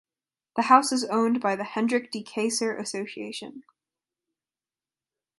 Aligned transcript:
The 0.55 0.63
house 0.63 0.91
is 0.91 1.03
owned 1.05 1.39
by 1.41 1.55
the 1.55 1.63
Hendrick 1.63 2.09
de 2.09 2.23
Keyser 2.23 2.75
Association. 2.79 3.63